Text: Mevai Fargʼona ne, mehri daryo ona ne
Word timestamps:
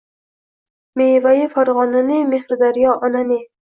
Mevai 0.97 1.43
Fargʼona 1.53 2.01
ne, 2.09 2.17
mehri 2.31 2.55
daryo 2.65 2.91
ona 3.09 3.21
ne 3.33 3.39